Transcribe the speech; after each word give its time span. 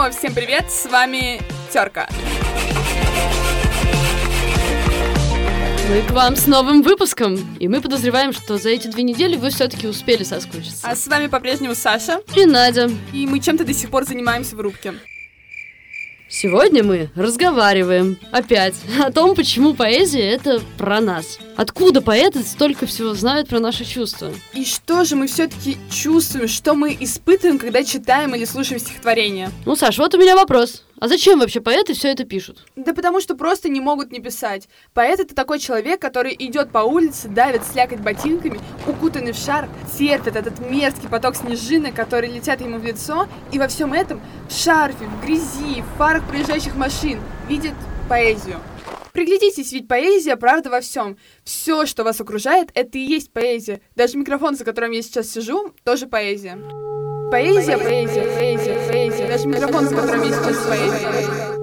снова 0.00 0.12
всем 0.12 0.32
привет, 0.32 0.70
с 0.70 0.86
вами 0.86 1.42
Терка. 1.70 2.08
Мы 5.90 6.00
к 6.00 6.10
вам 6.12 6.36
с 6.36 6.46
новым 6.46 6.80
выпуском, 6.80 7.36
и 7.58 7.68
мы 7.68 7.82
подозреваем, 7.82 8.32
что 8.32 8.56
за 8.56 8.70
эти 8.70 8.88
две 8.88 9.02
недели 9.02 9.36
вы 9.36 9.50
все-таки 9.50 9.86
успели 9.86 10.22
соскучиться. 10.22 10.88
А 10.88 10.96
с 10.96 11.06
вами 11.06 11.26
по-прежнему 11.26 11.74
Саша, 11.74 12.22
И 12.34 12.46
Надя. 12.46 12.88
и 13.12 13.26
мы 13.26 13.40
чем-то 13.40 13.66
до 13.66 13.74
сих 13.74 13.90
пор 13.90 14.06
занимаемся 14.06 14.56
в 14.56 14.60
рубке. 14.62 14.94
Сегодня 16.32 16.84
мы 16.84 17.10
разговариваем 17.16 18.16
опять 18.30 18.76
о 19.04 19.10
том, 19.10 19.34
почему 19.34 19.74
поэзия— 19.74 20.20
это 20.30 20.62
про 20.78 21.00
нас. 21.00 21.40
Откуда 21.56 22.00
поэты 22.00 22.44
столько 22.44 22.86
всего 22.86 23.14
знают 23.14 23.48
про 23.48 23.58
наши 23.58 23.84
чувства? 23.84 24.30
И 24.54 24.64
что 24.64 25.04
же 25.04 25.16
мы 25.16 25.26
все-таки 25.26 25.76
чувствуем, 25.90 26.46
что 26.46 26.74
мы 26.74 26.96
испытываем, 27.00 27.58
когда 27.58 27.82
читаем 27.82 28.32
или 28.36 28.44
слушаем 28.44 28.80
стихотворение? 28.80 29.50
Ну, 29.66 29.74
Саш, 29.74 29.98
вот 29.98 30.14
у 30.14 30.18
меня 30.18 30.36
вопрос. 30.36 30.84
А 31.00 31.08
зачем 31.08 31.40
вообще 31.40 31.62
поэты 31.62 31.94
все 31.94 32.08
это 32.08 32.24
пишут? 32.24 32.66
Да 32.76 32.92
потому 32.92 33.20
что 33.20 33.34
просто 33.34 33.70
не 33.70 33.80
могут 33.80 34.12
не 34.12 34.20
писать. 34.20 34.68
Поэт— 34.92 35.18
это 35.20 35.34
такой 35.34 35.58
человек, 35.58 35.98
который 35.98 36.36
идет 36.38 36.70
по 36.70 36.80
улице, 36.80 37.28
давит 37.28 37.62
слякоть 37.64 38.00
ботинками, 38.00 38.60
укутанный 38.86 39.32
в 39.32 39.36
шар, 39.36 39.70
терпит 39.98 40.36
этот 40.36 40.60
мерзкий 40.60 41.08
поток 41.08 41.36
снежинок, 41.36 41.94
которые 41.94 42.30
летят 42.34 42.60
ему 42.60 42.78
в 42.78 42.84
лицо, 42.84 43.26
и 43.50 43.58
во 43.58 43.66
всем 43.68 43.94
этом 43.94 44.20
в 44.50 44.52
шарфе, 44.52 45.06
в 45.06 45.24
грязи, 45.24 45.80
в 45.80 45.96
фарах 45.96 46.28
проезжающих 46.28 46.76
машин 46.76 47.18
видит 47.48 47.74
поэзию. 48.06 48.60
Приглядитесь, 49.14 49.72
ведь 49.72 49.88
поэзия 49.88 50.36
правда 50.36 50.68
во 50.68 50.82
всем. 50.82 51.16
Все, 51.44 51.86
что 51.86 52.04
вас 52.04 52.20
окружает, 52.20 52.70
это 52.74 52.98
и 52.98 53.00
есть 53.00 53.32
поэзия. 53.32 53.80
Даже 53.96 54.18
микрофон, 54.18 54.54
за 54.54 54.66
которым 54.66 54.90
я 54.90 55.00
сейчас 55.00 55.30
сижу, 55.30 55.74
тоже 55.82 56.06
поэзия. 56.06 56.58
Поэзия, 57.30 57.78
поэзия, 57.78 58.24
поэзия, 58.24 58.88
поэзия. 58.88 59.28
Даже 59.28 59.46
микрофон, 59.46 59.88
за 59.88 59.94
которым 59.94 60.22
я 60.22 60.32
сейчас 60.32 60.66
поэзия. 60.66 61.56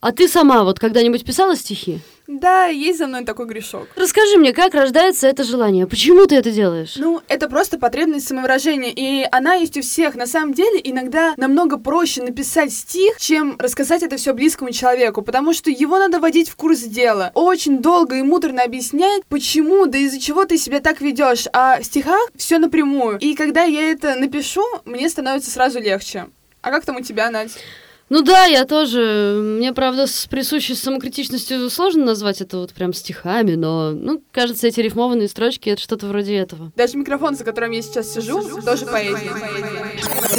А 0.00 0.12
ты 0.12 0.28
сама 0.28 0.64
вот 0.64 0.78
когда-нибудь 0.78 1.24
писала 1.24 1.56
стихи? 1.56 2.00
Да, 2.26 2.66
есть 2.66 2.98
за 2.98 3.06
мной 3.06 3.24
такой 3.24 3.46
грешок. 3.46 3.86
Расскажи 3.96 4.38
мне, 4.38 4.54
как 4.54 4.72
рождается 4.74 5.28
это 5.28 5.44
желание? 5.44 5.86
Почему 5.86 6.26
ты 6.26 6.36
это 6.36 6.50
делаешь? 6.50 6.94
Ну, 6.96 7.20
это 7.28 7.50
просто 7.50 7.78
потребность 7.78 8.26
самовыражения, 8.26 8.92
и 8.94 9.28
она 9.30 9.54
есть 9.54 9.76
у 9.76 9.82
всех. 9.82 10.14
На 10.14 10.26
самом 10.26 10.54
деле, 10.54 10.80
иногда 10.82 11.34
намного 11.36 11.78
проще 11.78 12.22
написать 12.22 12.72
стих, 12.72 13.18
чем 13.18 13.56
рассказать 13.58 14.02
это 14.02 14.16
все 14.16 14.32
близкому 14.32 14.70
человеку, 14.70 15.20
потому 15.20 15.52
что 15.52 15.70
его 15.70 15.98
надо 15.98 16.18
вводить 16.18 16.48
в 16.48 16.56
курс 16.56 16.80
дела. 16.80 17.30
Очень 17.34 17.82
долго 17.82 18.16
и 18.16 18.22
муторно 18.22 18.62
объяснять, 18.62 19.22
почему, 19.28 19.84
да 19.84 19.98
из-за 19.98 20.18
чего 20.18 20.46
ты 20.46 20.56
себя 20.56 20.80
так 20.80 21.02
ведешь, 21.02 21.44
а 21.52 21.78
в 21.80 21.84
стихах 21.84 22.30
все 22.36 22.58
напрямую. 22.58 23.18
И 23.18 23.34
когда 23.34 23.64
я 23.64 23.90
это 23.90 24.14
напишу, 24.14 24.64
мне 24.86 25.10
становится 25.10 25.50
сразу 25.50 25.78
легче. 25.78 26.26
А 26.62 26.70
как 26.70 26.86
там 26.86 26.96
у 26.96 27.00
тебя, 27.02 27.30
Надь? 27.30 27.52
Ну 28.14 28.22
да, 28.22 28.44
я 28.44 28.64
тоже. 28.64 29.40
Мне, 29.42 29.72
правда, 29.72 30.06
с 30.06 30.26
присущей 30.26 30.76
самокритичностью 30.76 31.68
сложно 31.68 32.04
назвать 32.04 32.40
это 32.40 32.58
вот 32.58 32.72
прям 32.72 32.92
стихами, 32.92 33.56
но, 33.56 33.90
ну, 33.90 34.22
кажется, 34.30 34.68
эти 34.68 34.78
рифмованные 34.78 35.26
строчки— 35.26 35.68
это 35.70 35.82
что-то 35.82 36.06
вроде 36.06 36.36
этого. 36.36 36.70
Даже 36.76 36.96
микрофон, 36.96 37.34
за 37.34 37.42
которым 37.42 37.72
я 37.72 37.82
сейчас 37.82 38.14
сижу, 38.14 38.40
тоже 38.62 38.86
поэзия. 38.86 39.32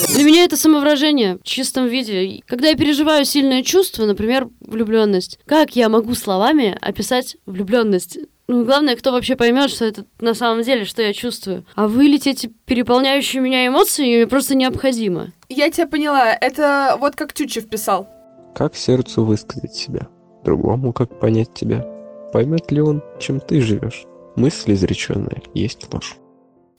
Для 0.07 0.23
меня 0.23 0.45
это 0.45 0.55
самовыражение 0.55 1.35
в 1.35 1.43
чистом 1.43 1.87
виде. 1.87 2.41
Когда 2.45 2.69
я 2.69 2.75
переживаю 2.75 3.25
сильное 3.25 3.61
чувство, 3.61 4.05
например, 4.05 4.47
влюбленность, 4.61 5.37
как 5.45 5.75
я 5.75 5.89
могу 5.89 6.15
словами 6.15 6.77
описать 6.79 7.35
влюбленность? 7.45 8.19
Ну, 8.47 8.63
главное, 8.63 8.95
кто 8.95 9.11
вообще 9.11 9.35
поймет, 9.35 9.71
что 9.71 9.85
это 9.85 10.05
на 10.19 10.35
самом 10.35 10.61
деле, 10.61 10.85
что 10.85 11.01
я 11.01 11.13
чувствую. 11.13 11.65
А 11.75 11.87
вылить 11.87 12.27
эти 12.27 12.51
переполняющие 12.65 13.41
меня 13.41 13.65
эмоции 13.65 14.25
просто 14.25 14.55
необходимо. 14.55 15.31
Я 15.49 15.71
тебя 15.71 15.87
поняла, 15.87 16.31
это 16.31 16.97
вот 16.99 17.15
как 17.15 17.33
Тютчев 17.33 17.67
писал. 17.67 18.07
Как 18.53 18.75
сердцу 18.75 19.25
высказать 19.25 19.73
себя? 19.73 20.07
Другому 20.43 20.93
как 20.93 21.19
понять 21.19 21.53
тебя? 21.53 21.85
Поймет 22.31 22.71
ли 22.71 22.81
он, 22.81 23.01
чем 23.19 23.39
ты 23.39 23.61
живешь? 23.61 24.05
Мысль 24.35 24.73
изреченная 24.73 25.41
есть 25.53 25.91
ложь. 25.91 26.17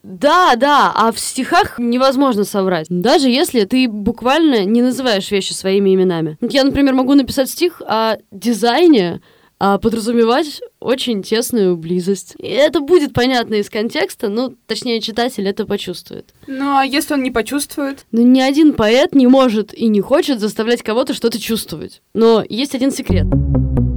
Да, 0.02 0.54
да, 0.54 0.92
а 0.94 1.10
в 1.10 1.18
стихах 1.18 1.80
невозможно 1.80 2.44
соврать. 2.44 2.86
Даже 2.88 3.28
если 3.28 3.64
ты 3.64 3.88
буквально 3.88 4.64
не 4.64 4.80
называешь 4.80 5.32
вещи 5.32 5.52
своими 5.52 5.92
именами. 5.94 6.38
Вот 6.40 6.52
я, 6.52 6.62
например, 6.62 6.94
могу 6.94 7.14
написать 7.14 7.50
стих 7.50 7.82
о 7.84 8.18
дизайне, 8.30 9.20
а 9.58 9.78
подразумевать 9.78 10.60
очень 10.80 11.22
тесную 11.22 11.76
близость. 11.76 12.34
И 12.38 12.46
это 12.46 12.80
будет 12.80 13.12
понятно 13.12 13.54
из 13.54 13.70
контекста, 13.70 14.28
ну, 14.28 14.54
точнее, 14.66 15.00
читатель 15.00 15.46
это 15.48 15.66
почувствует. 15.66 16.34
Ну, 16.46 16.76
а 16.76 16.84
если 16.84 17.14
он 17.14 17.22
не 17.22 17.30
почувствует? 17.30 18.04
Но 18.12 18.22
ни 18.22 18.40
один 18.40 18.74
поэт 18.74 19.14
не 19.14 19.26
может 19.26 19.72
и 19.72 19.88
не 19.88 20.00
хочет 20.00 20.40
заставлять 20.40 20.82
кого-то 20.82 21.14
что-то 21.14 21.40
чувствовать. 21.40 22.02
Но 22.14 22.44
есть 22.48 22.74
один 22.74 22.90
секрет. 22.90 23.26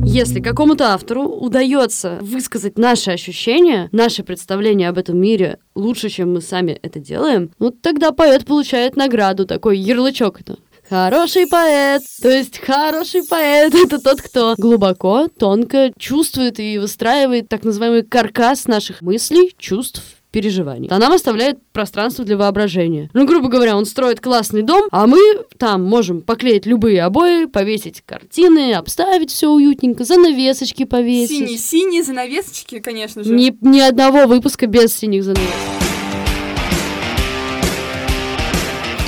Если 0.06 0.40
какому-то 0.40 0.94
автору 0.94 1.24
удается 1.24 2.18
высказать 2.22 2.78
наши 2.78 3.12
ощущения, 3.12 3.90
наши 3.92 4.24
представления 4.24 4.90
об 4.90 4.98
этом 4.98 5.20
мире 5.20 5.60
лучше, 5.76 6.10
чем 6.10 6.34
мы 6.34 6.42
сами 6.42 6.80
это 6.82 7.00
делаем, 7.00 7.52
ну 7.60 7.70
тогда 7.70 8.12
поэт 8.12 8.46
получает 8.46 8.96
награду, 8.96 9.46
такой 9.46 9.78
ярлычок 9.78 10.42
это. 10.42 10.58
Хороший 10.90 11.46
поэт, 11.46 12.02
то 12.20 12.30
есть 12.30 12.58
хороший 12.58 13.24
поэт 13.24 13.76
это 13.76 14.00
тот, 14.00 14.22
кто 14.22 14.56
глубоко, 14.58 15.28
тонко 15.28 15.92
чувствует 16.00 16.60
и 16.60 16.80
выстраивает 16.80 17.48
так 17.48 17.64
называемый 17.64 18.02
каркас 18.02 18.66
наших 18.66 19.04
мыслей, 19.04 19.54
чувств, 19.60 20.02
переживаний. 20.32 20.88
А 20.90 20.98
нам 20.98 21.14
оставляет 21.14 21.60
пространство 21.74 22.26
для 22.26 22.38
воображения. 22.38 23.10
Ну, 23.14 23.28
грубо 23.28 23.50
говоря, 23.50 23.78
он 23.78 23.86
строит 23.86 24.20
классный 24.20 24.64
дом, 24.64 24.88
а 24.92 25.06
мы 25.06 25.20
там 25.58 25.84
можем 25.84 26.22
поклеить 26.22 26.66
любые 26.66 27.04
обои, 27.04 27.46
повесить 27.46 28.02
картины, 28.04 28.74
обставить 28.74 29.32
все 29.32 29.50
уютненько, 29.50 30.06
занавесочки 30.06 30.86
повесить. 30.86 31.38
Синие-синие 31.38 32.04
занавесочки, 32.04 32.80
конечно 32.80 33.24
же. 33.24 33.34
Ни, 33.34 33.56
ни 33.62 33.80
одного 33.80 34.26
выпуска 34.26 34.66
без 34.66 34.96
синих 34.96 35.24
занавесок. 35.24 35.89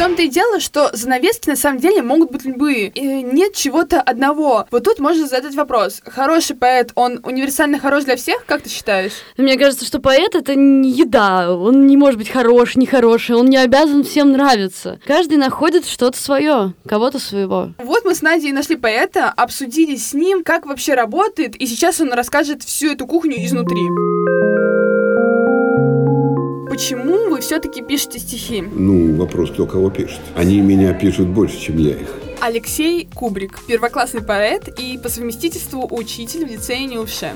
Том-то 0.02 0.24
и 0.24 0.30
дело, 0.30 0.60
что 0.60 0.90
занавески 0.94 1.48
на 1.48 1.56
самом 1.56 1.80
деле 1.80 2.02
могут 2.02 2.32
быть 2.32 2.44
любые. 2.44 2.88
И 2.88 3.22
нет 3.22 3.54
чего-то 3.54 4.02
одного. 4.02 4.66
Вот 4.72 4.84
тут 4.84 4.98
можно 4.98 5.28
задать 5.28 5.54
вопрос. 5.54 6.02
Хороший 6.04 6.56
поэт, 6.56 6.92
он 6.96 7.20
универсально 7.24 7.78
хорош 7.78 8.06
для 8.06 8.16
всех, 8.16 8.44
как 8.48 8.64
ты 8.64 8.70
считаешь? 8.72 9.12
Мне 9.38 9.60
кажется, 9.60 9.86
что 9.86 10.00
поэт 10.00 10.34
это 10.34 10.56
не 10.56 10.90
еда. 10.90 11.56
Он 11.56 11.86
не 11.86 11.98
может 11.98 12.18
быть 12.18 12.30
хорош, 12.30 12.76
не 12.78 12.88
хороший. 12.88 13.36
Он 13.36 13.46
не 13.46 13.58
обязан 13.58 14.04
всем 14.04 14.32
нравиться. 14.32 15.00
Каждый 15.06 15.38
находит 15.38 15.86
что-то 15.86 16.18
свое, 16.18 16.74
кого-то 16.88 17.20
своего. 17.20 17.70
Вот 17.78 18.04
мы 18.04 18.16
с 18.16 18.24
Надей 18.24 18.54
нашли 18.54 18.78
поэта, 18.78 19.30
обсудили 19.30 19.98
с 19.98 20.16
ним, 20.16 20.44
как 20.44 20.66
вообще 20.66 20.96
работает, 20.96 21.56
и 21.56 21.68
сейчас 21.68 22.02
он 22.02 22.12
расскажет 22.12 22.64
всю 22.64 22.94
эту 22.94 23.06
кухню 23.06 23.36
изнутри. 23.46 23.82
Почему 26.82 27.30
вы 27.30 27.42
все-таки 27.42 27.84
пишете 27.84 28.18
стихи? 28.18 28.64
Ну, 28.64 29.16
вопрос, 29.16 29.52
кто 29.52 29.68
кого 29.68 29.92
пишет. 29.92 30.20
Они 30.36 30.62
меня 30.62 30.94
пишут 30.94 31.28
больше, 31.28 31.60
чем 31.60 31.78
я 31.78 31.92
их. 31.92 32.10
Алексей 32.40 33.08
Кубрик, 33.14 33.60
первоклассный 33.68 34.24
поэт 34.24 34.68
и 34.80 34.98
по 34.98 35.08
совместительству 35.08 35.88
учитель 35.92 36.48
в 36.48 36.50
лицее 36.50 36.88
Неувше. 36.88 37.34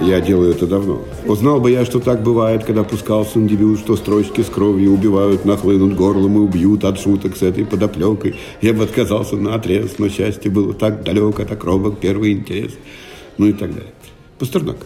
Я 0.00 0.22
делаю 0.22 0.52
это 0.52 0.66
давно. 0.66 1.04
Узнал 1.26 1.60
бы 1.60 1.72
я, 1.72 1.84
что 1.84 2.00
так 2.00 2.22
бывает, 2.22 2.64
когда 2.64 2.84
пускался 2.84 3.38
на 3.38 3.46
дебют, 3.46 3.80
что 3.80 3.96
строчки 3.96 4.40
с 4.40 4.46
кровью 4.46 4.94
убивают, 4.94 5.44
нахлынут 5.44 5.94
горлом 5.94 6.36
и 6.36 6.40
убьют 6.40 6.84
от 6.84 6.98
шуток 6.98 7.36
с 7.36 7.42
этой 7.42 7.66
подоплекой. 7.66 8.36
Я 8.62 8.72
бы 8.72 8.84
отказался 8.84 9.36
на 9.36 9.56
отрез, 9.56 9.98
но 9.98 10.08
счастье 10.08 10.50
было 10.50 10.72
так 10.72 11.04
далеко, 11.04 11.44
так 11.44 11.62
робок 11.64 11.98
первый 12.00 12.32
интерес. 12.32 12.72
Ну 13.36 13.48
и 13.48 13.52
так 13.52 13.74
далее. 13.74 13.92
Пастернак. 14.38 14.78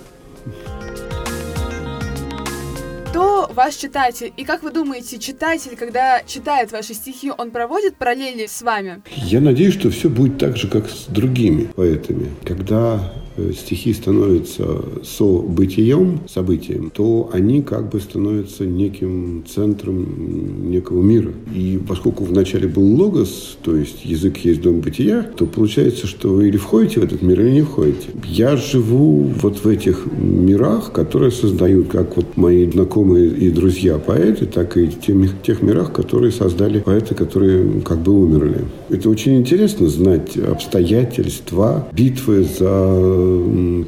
Ваш 3.60 3.75
читатель? 3.75 4.32
И 4.38 4.44
как 4.44 4.62
вы 4.62 4.71
думаете, 4.71 5.19
читатель, 5.19 5.76
когда 5.76 6.23
читает 6.26 6.73
ваши 6.73 6.94
стихи, 6.94 7.31
он 7.37 7.50
проводит 7.50 7.96
параллели 7.96 8.46
с 8.46 8.62
вами? 8.62 9.02
Я 9.17 9.43
надеюсь, 9.43 9.75
что 9.75 9.90
все 9.90 10.08
будет 10.08 10.38
так 10.38 10.56
же, 10.56 10.67
как 10.67 10.88
с 10.88 11.05
другими 11.08 11.64
поэтами. 11.76 12.31
Когда 12.46 13.12
стихи 13.55 13.93
становятся 13.93 14.82
событием, 15.03 16.21
событием, 16.29 16.91
то 16.91 17.31
они 17.32 17.62
как 17.62 17.91
бы 17.91 18.00
становятся 18.00 18.67
неким 18.67 19.44
центром 19.49 20.71
некого 20.71 21.03
мира. 21.03 21.32
И 21.55 21.79
поскольку 21.87 22.25
вначале 22.25 22.69
был 22.69 22.85
логос, 22.94 23.59
то 23.62 23.77
есть 23.77 24.05
язык 24.05 24.38
есть 24.38 24.62
дом 24.62 24.81
бытия, 24.81 25.23
то 25.23 25.47
получается, 25.47 26.06
что 26.06 26.29
вы 26.29 26.49
или 26.49 26.56
входите 26.56 27.00
в 27.00 27.05
этот 27.05 27.23
мир, 27.23 27.41
или 27.41 27.50
не 27.50 27.62
входите. 27.62 28.09
Я 28.25 28.56
живу 28.56 29.31
вот 29.41 29.65
в 29.65 29.69
этих 29.69 30.06
мирах, 30.17 30.93
которые 30.93 31.31
создают 31.31 31.88
как 31.88 32.17
вот 32.17 32.37
мои 32.37 32.71
знакомые 32.71 33.29
и 33.29 33.50
друзья 33.50 33.99
поэты, 33.99 34.47
так 34.47 34.77
и 34.77 34.88
тех, 34.88 35.43
тех 35.43 35.62
мирах, 35.62 35.93
которые 35.93 36.32
создали 36.32 36.81
поэты, 36.81 37.15
которые 37.15 37.81
как 37.82 37.99
бы 37.99 38.12
умерли. 38.12 38.65
Это 38.88 39.09
очень 39.09 39.37
интересно 39.37 39.88
знать 39.88 40.37
обстоятельства 40.37 41.88
битвы 41.93 42.44
за 42.44 43.30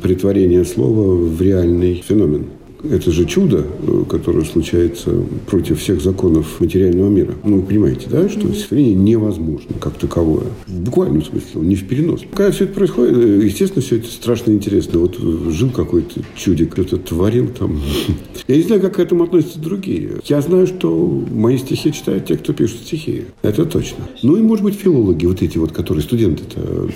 притворение 0.02 0.64
слова 0.64 1.14
в 1.14 1.40
реальный 1.40 2.02
феномен. 2.06 2.46
Это 2.90 3.10
же 3.10 3.24
чудо, 3.26 3.64
э, 3.86 4.04
которое 4.08 4.44
случается 4.44 5.10
против 5.46 5.80
всех 5.80 6.00
законов 6.00 6.60
материального 6.60 7.08
мира. 7.08 7.34
Ну, 7.44 7.56
вы 7.56 7.62
понимаете, 7.62 8.08
да, 8.10 8.28
что 8.28 8.52
стихотворение 8.52 8.94
невозможно 8.94 9.74
как 9.80 9.94
таковое. 9.94 10.46
В 10.66 10.80
буквальном 10.80 11.22
смысле, 11.24 11.60
не 11.62 11.76
в 11.76 11.86
перенос. 11.86 12.22
Когда 12.34 12.50
все 12.50 12.64
это 12.64 12.74
происходит, 12.74 13.16
э, 13.16 13.44
естественно, 13.44 13.82
все 13.82 13.96
это 13.96 14.08
страшно 14.08 14.52
интересно. 14.52 14.98
Вот 14.98 15.16
жил 15.18 15.70
какой-то 15.70 16.20
чудик, 16.36 16.72
кто-то 16.72 16.96
творил 16.98 17.48
там. 17.48 17.80
Я 18.48 18.56
не 18.56 18.62
знаю, 18.62 18.80
как 18.80 18.96
к 18.96 18.98
этому 18.98 19.24
относятся 19.24 19.60
другие. 19.60 20.12
Я 20.24 20.40
знаю, 20.40 20.66
что 20.66 21.24
мои 21.30 21.58
стихи 21.58 21.92
читают 21.92 22.26
те, 22.26 22.36
кто 22.36 22.52
пишет 22.52 22.80
стихи. 22.80 23.24
Это 23.42 23.64
точно. 23.64 24.04
Ну 24.22 24.36
и, 24.36 24.42
может 24.42 24.64
быть, 24.64 24.74
филологи, 24.74 25.26
вот 25.26 25.42
эти 25.42 25.58
вот, 25.58 25.72
которые 25.72 26.02
студенты 26.02 26.42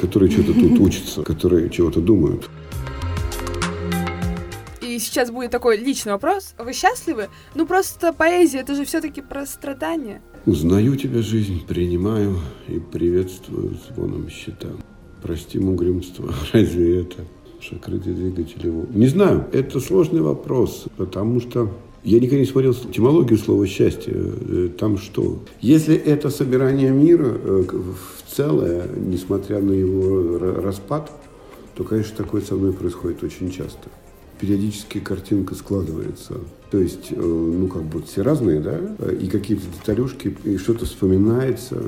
которые 0.01 0.31
что-то 0.31 0.53
тут 0.53 0.79
учатся, 0.81 1.23
которые 1.23 1.71
чего-то 1.71 2.01
думают. 2.01 2.49
И 4.97 4.99
сейчас 4.99 5.31
будет 5.31 5.51
такой 5.51 5.77
личный 5.77 6.13
вопрос. 6.13 6.55
Вы 6.59 6.73
счастливы? 6.73 7.29
Ну 7.55 7.67
просто 7.67 8.15
поэзия, 8.15 8.61
это 8.61 8.75
же 8.75 8.87
все-таки 8.87 9.21
про 9.21 9.45
страдания. 9.45 10.23
Узнаю 10.47 10.97
тебя, 10.97 11.21
жизнь, 11.21 11.67
принимаю 11.67 12.39
и 12.67 12.79
приветствую 12.79 13.77
звоном 13.91 14.31
щита. 14.31 14.69
Прости 15.23 15.59
угрюмство, 15.59 16.33
разве 16.55 17.03
это 17.03 17.25
шакрыты 17.61 18.15
двигатели? 18.15 18.73
Не 18.95 19.09
знаю, 19.09 19.45
это 19.53 19.81
сложный 19.81 20.23
вопрос, 20.23 20.87
потому 20.97 21.43
что 21.43 21.71
я 22.03 22.19
никогда 22.19 22.39
не 22.39 22.47
смотрел 22.47 22.73
этимологию 22.73 23.39
слова 23.39 23.67
«счастье». 23.67 24.15
Э, 24.17 24.71
там 24.79 24.97
что? 24.97 25.43
Если 25.61 25.95
это 25.95 26.31
собирание 26.31 26.91
мира 26.91 27.27
э, 27.35 27.65
в 27.69 28.35
целое, 28.35 28.89
несмотря 28.97 29.61
на 29.61 29.73
его 29.73 30.39
распад, 30.39 31.13
то, 31.75 31.85
конечно, 31.85 32.17
такое 32.17 32.41
со 32.41 32.55
мной 32.55 32.73
происходит 32.73 33.23
очень 33.23 33.51
часто. 33.51 33.91
Периодически 34.41 34.99
картинка 34.99 35.55
складывается. 35.55 36.35
То 36.71 36.79
есть, 36.79 37.09
э, 37.11 37.17
ну, 37.17 37.69
как 37.69 37.83
бы 37.85 38.03
все 38.03 38.23
разные, 38.23 38.61
да, 38.61 38.79
и 39.11 39.29
какие-то 39.29 39.65
деталюшки, 39.79 40.37
и 40.45 40.57
что-то 40.59 40.85
вспоминается. 40.85 41.83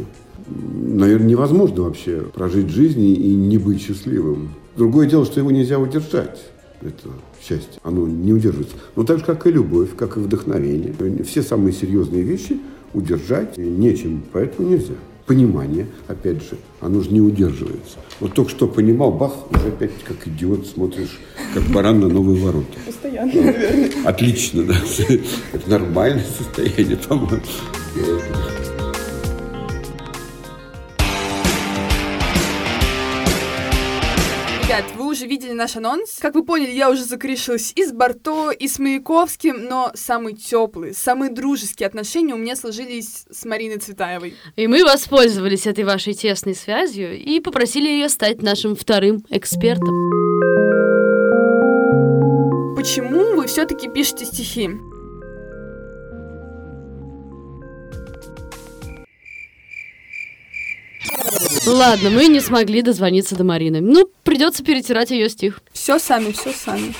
Наверное, 0.47 1.29
невозможно 1.29 1.83
вообще 1.83 2.23
прожить 2.23 2.71
жизнь 2.71 3.03
и 3.03 3.35
не 3.35 3.59
быть 3.59 3.83
счастливым. 3.83 4.51
Другое 4.77 5.09
дело, 5.09 5.25
что 5.25 5.41
его 5.41 5.51
нельзя 5.51 5.79
удержать 5.79 6.39
это 6.81 7.09
счастье, 7.41 7.81
оно 7.83 8.07
не 8.07 8.33
удерживается. 8.33 8.77
Но 8.97 9.05
так 9.05 9.19
же, 9.19 9.25
как 9.25 9.47
и 9.47 9.51
любовь, 9.51 9.91
как 9.97 10.17
и 10.17 10.21
вдохновение. 10.21 10.95
Все 11.25 11.43
самые 11.43 11.73
серьезные 11.73 12.23
вещи 12.23 12.59
удержать 12.95 13.57
нечем, 13.57 14.23
поэтому 14.33 14.69
нельзя. 14.69 14.95
Понимание, 15.29 15.87
опять 16.07 16.43
же, 16.43 16.57
оно 16.81 17.03
же 17.03 17.11
не 17.11 17.21
удерживается. 17.21 17.99
Вот 18.19 18.33
только 18.33 18.51
что 18.51 18.67
понимал, 18.67 19.13
бах, 19.13 19.33
уже 19.53 19.69
опять 19.69 19.91
как 20.03 20.27
идиот 20.27 20.67
смотришь, 20.67 21.21
как 21.53 21.65
баран 21.65 22.01
на 22.01 22.09
новые 22.09 22.43
ворота. 22.43 22.79
Постоянно, 22.87 23.35
наверное. 23.35 23.91
Отлично, 24.07 24.65
да. 24.65 24.75
Это 25.53 25.71
нормальное 25.71 26.25
состояние, 26.25 26.97
по-моему. 26.97 27.43
Уже 35.19 35.27
видели 35.27 35.53
наш 35.53 35.77
анонс. 35.77 36.19
Как 36.21 36.35
вы 36.35 36.45
поняли, 36.45 36.71
я 36.71 36.91
уже 36.91 37.05
закрешилась 37.05 37.73
и 37.75 37.85
с 37.85 37.93
Барто, 37.93 38.51
и 38.51 38.69
с 38.69 38.79
Маяковским, 38.79 39.65
но 39.65 39.91
самые 39.95 40.37
теплые, 40.37 40.95
самые 40.95 41.33
дружеские 41.33 41.89
отношения 41.89 42.35
у 42.35 42.39
меня 42.39 42.55
сложились 42.55 43.25
с 43.29 43.45
Мариной 43.45 43.79
Цветаевой. 43.79 44.35
И 44.55 44.69
мы 44.69 44.85
воспользовались 44.85 45.67
этой 45.67 45.83
вашей 45.83 46.15
тесной 46.15 46.55
связью 46.55 47.19
и 47.19 47.41
попросили 47.41 47.89
ее 47.89 48.09
стать 48.09 48.43
нашим 48.43 48.77
вторым 48.77 49.25
экспертом. 49.29 49.89
Почему 52.77 53.35
вы 53.35 53.49
все-таки 53.49 53.89
пишете 53.89 54.25
стихи? 54.25 54.71
Ладно, 61.69 62.09
мы 62.11 62.29
не 62.29 62.41
смогли 62.41 62.81
дозвониться 62.81 63.37
до 63.37 63.45
Марины. 63.45 63.81
Ну, 63.81 64.09
придется 64.25 64.65
перетирать 64.65 65.11
ее 65.11 65.29
стих. 65.29 65.61
Все 65.73 65.99
сами, 65.99 66.33
все 66.33 66.51
сами. 66.53 66.95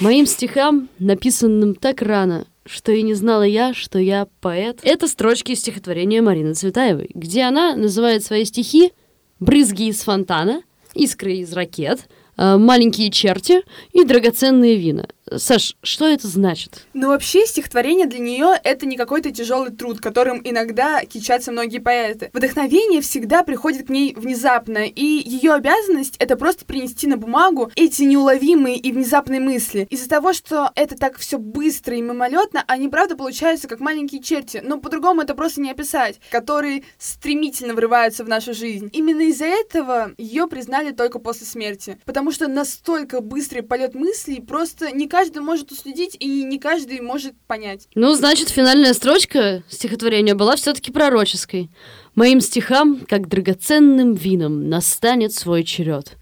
Моим 0.00 0.26
стихам, 0.26 0.88
написанным 0.98 1.74
так 1.74 2.00
рано, 2.00 2.46
что 2.64 2.90
и 2.92 3.02
не 3.02 3.14
знала 3.14 3.42
я, 3.42 3.74
что 3.74 3.98
я 3.98 4.26
поэт. 4.40 4.80
Это 4.82 5.06
строчки 5.08 5.52
из 5.52 5.60
стихотворения 5.60 6.22
Марины 6.22 6.54
Цветаевой, 6.54 7.10
где 7.14 7.42
она 7.42 7.76
называет 7.76 8.24
свои 8.24 8.44
стихи 8.44 8.92
«Брызги 9.40 9.88
из 9.88 10.00
фонтана», 10.00 10.62
«Искры 10.94 11.34
из 11.34 11.52
ракет», 11.52 12.08
маленькие 12.36 13.10
черти 13.10 13.62
и 13.92 14.04
драгоценные 14.04 14.76
вина. 14.76 15.06
Саш, 15.32 15.76
что 15.82 16.06
это 16.06 16.28
значит? 16.28 16.86
Ну, 16.92 17.08
вообще, 17.08 17.46
стихотворение 17.46 18.06
для 18.06 18.18
нее 18.18 18.48
это 18.62 18.84
не 18.84 18.96
какой-то 18.96 19.30
тяжелый 19.30 19.72
труд, 19.72 20.00
которым 20.00 20.40
иногда 20.44 21.04
кичатся 21.04 21.50
многие 21.50 21.78
поэты. 21.78 22.30
Вдохновение 22.32 23.00
всегда 23.00 23.42
приходит 23.42 23.86
к 23.86 23.90
ней 23.90 24.14
внезапно, 24.14 24.86
и 24.86 25.02
ее 25.04 25.54
обязанность 25.54 26.16
это 26.18 26.36
просто 26.36 26.64
принести 26.64 27.06
на 27.06 27.16
бумагу 27.16 27.70
эти 27.74 28.02
неуловимые 28.02 28.76
и 28.76 28.92
внезапные 28.92 29.40
мысли. 29.40 29.86
Из-за 29.90 30.08
того, 30.08 30.34
что 30.34 30.70
это 30.74 30.94
так 30.96 31.16
все 31.16 31.38
быстро 31.38 31.96
и 31.96 32.02
мимолетно, 32.02 32.62
они 32.66 32.88
правда 32.88 33.16
получаются 33.16 33.66
как 33.66 33.80
маленькие 33.80 34.22
черти, 34.22 34.60
но 34.62 34.78
по-другому 34.78 35.22
это 35.22 35.34
просто 35.34 35.60
не 35.60 35.70
описать, 35.70 36.20
которые 36.30 36.84
стремительно 36.98 37.74
врываются 37.74 38.24
в 38.24 38.28
нашу 38.28 38.52
жизнь. 38.52 38.90
Именно 38.92 39.22
из-за 39.22 39.46
этого 39.46 40.12
ее 40.18 40.46
признали 40.48 40.92
только 40.92 41.18
после 41.18 41.46
смерти, 41.46 41.98
потому 42.04 42.30
что 42.30 42.46
настолько 42.46 43.20
быстрый 43.20 43.62
полет 43.62 43.94
мыслей 43.94 44.40
просто 44.42 44.90
не 44.90 45.08
каждый 45.14 45.42
может 45.42 45.70
уследить 45.70 46.16
и 46.18 46.42
не 46.42 46.58
каждый 46.58 47.00
может 47.00 47.34
понять. 47.46 47.86
Ну, 47.94 48.14
значит, 48.14 48.48
финальная 48.48 48.92
строчка 48.94 49.62
стихотворения 49.68 50.34
была 50.34 50.56
все-таки 50.56 50.90
пророческой. 50.90 51.70
Моим 52.16 52.40
стихам, 52.40 52.98
как 53.08 53.28
драгоценным 53.28 54.14
вином, 54.14 54.68
настанет 54.68 55.32
свой 55.32 55.62
черед. 55.62 56.16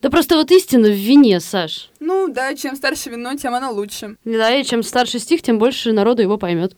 Да 0.00 0.08
просто 0.08 0.36
вот 0.36 0.50
истина 0.50 0.88
в 0.88 0.96
вине, 0.96 1.40
Саш. 1.40 1.90
Ну 2.00 2.28
да, 2.28 2.54
чем 2.54 2.74
старше 2.74 3.10
вино, 3.10 3.36
тем 3.36 3.54
оно 3.54 3.70
лучше. 3.70 4.16
Да, 4.24 4.54
и 4.54 4.64
чем 4.64 4.82
старше 4.82 5.18
стих, 5.18 5.42
тем 5.42 5.58
больше 5.58 5.92
народу 5.92 6.22
его 6.22 6.38
поймет. 6.38 6.74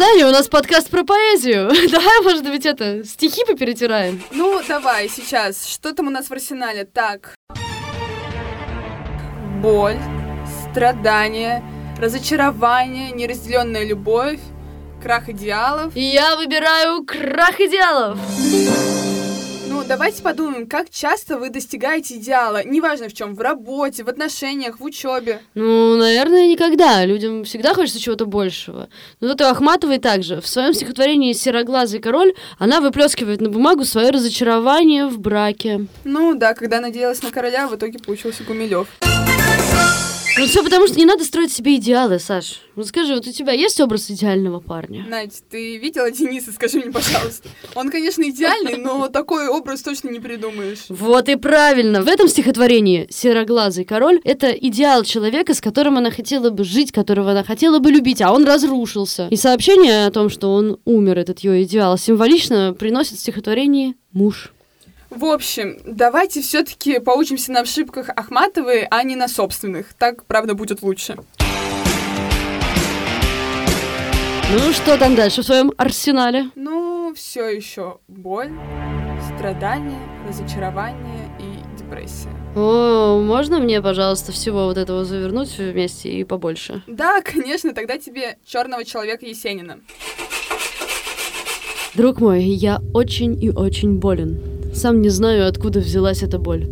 Саня, 0.00 0.28
у 0.28 0.30
нас 0.30 0.48
подкаст 0.48 0.88
про 0.88 1.04
поэзию. 1.04 1.70
Давай, 1.90 2.22
может 2.22 2.42
быть, 2.42 2.64
это, 2.64 3.04
стихи 3.04 3.44
поперетираем? 3.46 4.20
Ну, 4.32 4.62
давай, 4.66 5.10
сейчас. 5.10 5.66
Что 5.66 5.92
там 5.92 6.06
у 6.06 6.10
нас 6.10 6.28
в 6.28 6.32
арсенале? 6.32 6.84
Так. 6.86 7.34
Боль, 9.60 9.98
страдания, 10.70 11.62
разочарование, 11.98 13.10
неразделенная 13.10 13.84
любовь, 13.84 14.40
крах 15.02 15.28
идеалов. 15.28 15.94
Я 15.94 16.36
выбираю 16.36 17.04
крах 17.04 17.60
идеалов. 17.60 18.18
Ну, 19.68 19.84
давайте 19.86 20.22
подумаем, 20.22 20.66
как 20.66 20.88
часто 20.88 21.36
вы 21.36 21.50
достигаете 21.50 22.16
идеала, 22.16 22.64
неважно 22.64 23.10
в 23.10 23.12
чем, 23.12 23.34
в 23.34 23.40
работе, 23.40 24.02
в 24.02 24.08
отношениях, 24.08 24.80
в 24.80 24.84
учебе. 24.84 25.40
Ну, 25.54 25.94
наверное, 25.96 26.48
никогда. 26.48 27.04
Людям 27.04 27.44
всегда 27.44 27.74
хочется 27.74 28.00
чего-то 28.00 28.24
большего. 28.24 28.88
Но 29.20 29.32
и 29.32 29.42
Ахматовой 29.42 29.98
также. 29.98 30.40
В 30.40 30.46
своем 30.46 30.72
стихотворении 30.72 31.34
«Сероглазый 31.34 32.00
король» 32.00 32.32
она 32.58 32.80
выплескивает 32.80 33.42
на 33.42 33.50
бумагу 33.50 33.84
свое 33.84 34.08
разочарование 34.08 35.06
в 35.06 35.18
браке. 35.20 35.86
Ну 36.04 36.34
да, 36.34 36.54
когда 36.54 36.80
надеялась 36.80 37.22
на 37.22 37.30
короля, 37.30 37.68
в 37.68 37.76
итоге 37.76 37.98
получился 37.98 38.42
Гумилев. 38.44 38.88
Ну 40.40 40.46
все 40.46 40.62
потому, 40.62 40.86
что 40.86 40.96
не 40.96 41.04
надо 41.04 41.22
строить 41.24 41.52
себе 41.52 41.76
идеалы, 41.76 42.18
Саш. 42.18 42.62
Ну 42.74 42.84
скажи, 42.84 43.14
вот 43.14 43.26
у 43.26 43.30
тебя 43.30 43.52
есть 43.52 43.78
образ 43.78 44.10
идеального 44.10 44.60
парня? 44.60 45.04
Надь, 45.06 45.34
ты 45.50 45.76
видела 45.76 46.10
Дениса, 46.10 46.50
скажи 46.50 46.78
мне, 46.78 46.90
пожалуйста. 46.90 47.50
Он, 47.74 47.90
конечно, 47.90 48.22
идеальный, 48.22 48.78
но 48.78 49.08
такой 49.08 49.48
образ 49.48 49.82
точно 49.82 50.08
не 50.08 50.18
придумаешь. 50.18 50.86
Вот 50.88 51.28
и 51.28 51.36
правильно. 51.36 52.00
В 52.00 52.08
этом 52.08 52.26
стихотворении 52.26 53.06
«Сероглазый 53.10 53.84
король»— 53.84 54.18
это 54.24 54.50
идеал 54.50 55.04
человека, 55.04 55.52
с 55.52 55.60
которым 55.60 55.98
она 55.98 56.10
хотела 56.10 56.48
бы 56.48 56.64
жить, 56.64 56.90
которого 56.90 57.32
она 57.32 57.44
хотела 57.44 57.78
бы 57.78 57.90
любить, 57.90 58.22
а 58.22 58.32
он 58.32 58.44
разрушился. 58.44 59.28
И 59.30 59.36
сообщение 59.36 60.06
о 60.06 60.10
том, 60.10 60.30
что 60.30 60.54
он 60.54 60.78
умер, 60.86 61.18
этот 61.18 61.40
ее 61.40 61.64
идеал, 61.64 61.98
символично 61.98 62.72
приносит 62.72 63.18
в 63.18 63.20
стихотворении 63.20 63.94
муж. 64.12 64.54
В 65.10 65.24
общем, 65.24 65.76
давайте 65.84 66.40
все-таки 66.40 67.00
поучимся 67.00 67.50
на 67.50 67.60
ошибках 67.60 68.10
Ахматовой, 68.10 68.86
а 68.88 69.02
не 69.02 69.16
на 69.16 69.26
собственных. 69.26 69.92
Так, 69.94 70.24
правда, 70.24 70.54
будет 70.54 70.82
лучше. 70.82 71.16
Ну, 74.52 74.72
что 74.72 74.96
там 74.98 75.16
дальше 75.16 75.42
в 75.42 75.46
своем 75.46 75.72
арсенале? 75.76 76.50
Ну, 76.54 77.12
все 77.14 77.48
еще 77.48 77.98
боль, 78.06 78.52
страдания, 79.34 80.00
разочарование 80.28 81.28
и 81.40 81.76
депрессия. 81.76 82.30
О, 82.56 83.20
можно 83.20 83.58
мне, 83.58 83.82
пожалуйста, 83.82 84.30
всего 84.32 84.66
вот 84.66 84.76
этого 84.76 85.04
завернуть 85.04 85.56
вместе 85.58 86.10
и 86.10 86.24
побольше? 86.24 86.82
Да, 86.86 87.20
конечно, 87.20 87.72
тогда 87.74 87.98
тебе 87.98 88.38
черного 88.44 88.84
человека 88.84 89.26
Есенина. 89.26 89.80
Друг 91.94 92.20
мой, 92.20 92.42
я 92.42 92.80
очень 92.92 93.42
и 93.42 93.50
очень 93.50 93.98
болен. 93.98 94.49
Сам 94.80 95.02
не 95.02 95.10
знаю, 95.10 95.46
откуда 95.46 95.80
взялась 95.80 96.22
эта 96.22 96.38
боль. 96.38 96.66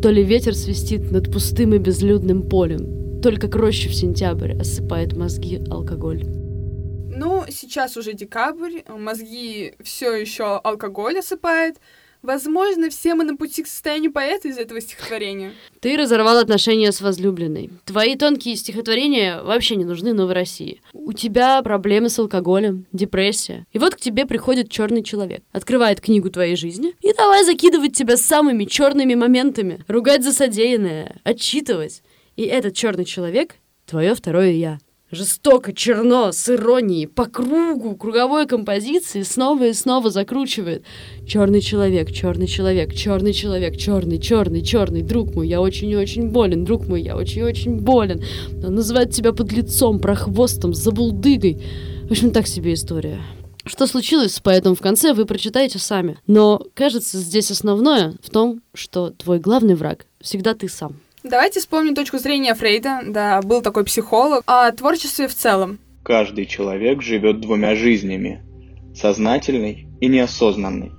то 0.00 0.08
ли 0.08 0.24
ветер 0.24 0.54
свистит 0.54 1.12
над 1.12 1.30
пустым 1.30 1.74
и 1.74 1.78
безлюдным 1.78 2.48
полем, 2.48 3.20
только 3.20 3.48
к 3.48 3.54
роще 3.54 3.90
в 3.90 3.94
сентябрь 3.94 4.58
осыпает 4.58 5.14
мозги 5.14 5.60
алкоголь. 5.70 6.24
Ну, 6.24 7.44
сейчас 7.50 7.98
уже 7.98 8.14
декабрь, 8.14 8.80
мозги 8.88 9.74
все 9.84 10.14
еще 10.14 10.56
алкоголь 10.56 11.18
осыпает. 11.18 11.76
Возможно, 12.22 12.90
все 12.90 13.14
мы 13.14 13.24
на 13.24 13.36
пути 13.36 13.62
к 13.62 13.66
состоянию 13.66 14.12
поэта 14.12 14.48
из 14.48 14.58
этого 14.58 14.80
стихотворения. 14.80 15.52
Ты 15.80 15.96
разорвал 15.96 16.38
отношения 16.38 16.92
с 16.92 17.00
возлюбленной. 17.00 17.70
Твои 17.86 18.14
тонкие 18.16 18.56
стихотворения 18.56 19.42
вообще 19.42 19.76
не 19.76 19.84
нужны 19.84 20.12
новой 20.12 20.34
России. 20.34 20.82
У 20.92 21.12
тебя 21.12 21.62
проблемы 21.62 22.10
с 22.10 22.18
алкоголем, 22.18 22.86
депрессия. 22.92 23.66
И 23.72 23.78
вот 23.78 23.94
к 23.94 24.00
тебе 24.00 24.26
приходит 24.26 24.70
черный 24.70 25.02
человек, 25.02 25.42
открывает 25.52 26.00
книгу 26.00 26.30
твоей 26.30 26.56
жизни 26.56 26.94
и 27.00 27.12
давай 27.14 27.44
закидывать 27.44 27.96
тебя 27.96 28.16
самыми 28.16 28.64
черными 28.64 29.14
моментами, 29.14 29.82
ругать 29.88 30.22
за 30.22 30.32
содеянное, 30.32 31.20
отчитывать. 31.24 32.02
И 32.36 32.42
этот 32.42 32.74
черный 32.74 33.04
человек— 33.04 33.56
твое 33.86 34.14
второе 34.14 34.52
я. 34.52 34.78
Жестоко, 35.12 35.72
черно, 35.72 36.30
с 36.30 36.48
иронией, 36.48 37.08
по 37.08 37.26
кругу, 37.26 37.96
круговой 37.96 38.46
композиции 38.46 39.22
снова 39.22 39.66
и 39.66 39.72
снова 39.72 40.08
закручивает. 40.08 40.84
Черный 41.26 41.60
человек, 41.60 42.12
черный 42.12 42.46
человек, 42.46 42.94
черный 42.94 43.32
человек, 43.32 43.76
черный, 43.76 44.20
черный, 44.20 44.62
черный, 44.62 45.02
друг 45.02 45.34
мой, 45.34 45.48
я 45.48 45.60
очень 45.60 45.90
и 45.90 45.96
очень 45.96 46.28
болен, 46.28 46.64
друг 46.64 46.86
мой, 46.86 47.02
я 47.02 47.16
очень 47.16 47.40
и 47.40 47.44
очень 47.44 47.80
болен. 47.80 48.22
Он 48.64 48.76
называет 48.76 49.10
тебя 49.10 49.32
под 49.32 49.50
лицом, 49.50 49.98
прохвостом, 49.98 50.74
забулдыгой. 50.74 51.60
В 52.04 52.12
общем, 52.12 52.30
так 52.30 52.46
себе 52.46 52.74
история. 52.74 53.20
Что 53.64 53.88
случилось, 53.88 54.38
поэтому 54.40 54.76
в 54.76 54.80
конце 54.80 55.12
вы 55.12 55.26
прочитаете 55.26 55.80
сами. 55.80 56.18
Но, 56.28 56.62
кажется, 56.74 57.18
здесь 57.18 57.50
основное 57.50 58.14
в 58.22 58.30
том, 58.30 58.62
что 58.74 59.10
твой 59.10 59.40
главный 59.40 59.74
враг 59.74 60.06
всегда 60.20 60.54
ты 60.54 60.68
сам. 60.68 61.00
Давайте 61.22 61.60
вспомним 61.60 61.94
точку 61.94 62.18
зрения 62.18 62.54
Фрейда, 62.54 63.00
да, 63.06 63.42
был 63.42 63.60
такой 63.60 63.84
психолог, 63.84 64.42
о 64.46 64.72
творчестве 64.72 65.28
в 65.28 65.34
целом. 65.34 65.78
Каждый 66.02 66.46
человек 66.46 67.02
живет 67.02 67.40
двумя 67.40 67.76
жизнями– 67.76 68.42
сознательной 68.94 69.86
и 70.00 70.08
неосознанной. 70.08 70.92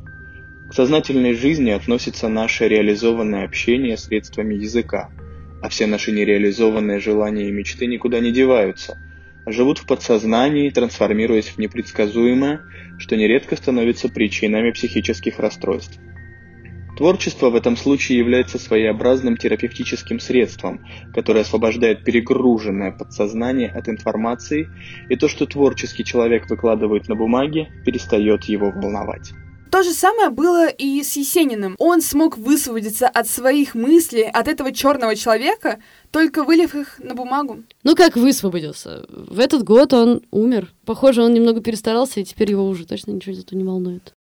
К 0.70 0.74
сознательной 0.76 1.34
жизни 1.34 1.72
относится 1.72 2.28
наше 2.28 2.68
реализованное 2.68 3.46
общение 3.46 3.98
средствами 3.98 4.54
языка, 4.54 5.10
а 5.64 5.70
все 5.70 5.88
наши 5.88 6.12
нереализованные 6.12 7.00
желания 7.00 7.50
и 7.50 7.52
мечты 7.52 7.88
никуда 7.88 8.20
не 8.20 8.32
деваются, 8.32 9.00
а 9.48 9.52
живут 9.52 9.80
в 9.80 9.88
подсознании, 9.88 10.70
трансформируясь 10.70 11.48
в 11.48 11.58
непредсказуемое, 11.58 12.62
что 13.00 13.18
нередко 13.18 13.56
становится 13.56 14.08
причинами 14.08 14.70
психических 14.70 15.40
расстройств. 15.40 16.00
Творчество 16.98 17.50
в 17.50 17.56
этом 17.56 17.78
случае 17.78 18.18
является 18.18 18.60
своеобразным 18.60 19.38
терапевтическим 19.38 20.20
средством, 20.20 20.86
которое 21.14 21.42
освобождает 21.42 22.04
перегруженное 22.04 22.92
подсознание 22.92 23.70
от 23.70 23.88
информации, 23.88 24.68
и 25.10 25.16
то, 25.16 25.28
что 25.28 25.46
творческий 25.46 26.04
человек 26.04 26.50
выкладывает 26.50 27.08
на 27.08 27.16
бумаге, 27.16 27.70
перестает 27.86 28.44
его 28.46 28.72
волновать. 28.72 29.32
То 29.72 29.84
же 29.84 29.94
самое 29.94 30.30
было 30.30 30.68
и 30.68 31.02
с 31.02 31.16
Есениным. 31.16 31.76
Он 31.80 32.02
смог 32.02 32.38
высвободиться 32.38 33.08
от 33.08 33.28
своих 33.28 33.74
мыслей, 33.74 34.30
от 34.30 34.50
этого 34.50 34.74
черного 34.74 35.16
человека, 35.16 35.80
только 36.12 36.44
вылив 36.44 36.76
их 36.76 37.00
на 37.00 37.16
бумагу. 37.16 37.64
Ну 37.84 37.96
как 37.96 38.18
высвободился? 38.18 39.06
В 39.08 39.40
этот 39.40 39.64
год 39.64 39.94
он 39.94 40.24
умер. 40.30 40.74
Похоже, 40.86 41.24
он 41.24 41.34
немного 41.34 41.62
перестарался, 41.62 42.20
и 42.20 42.26
теперь 42.26 42.52
его 42.52 42.68
уже 42.68 42.86
точно 42.86 43.12
ничего 43.12 43.34
зато 43.34 43.56
не 43.56 43.64
волнует. 43.64 44.14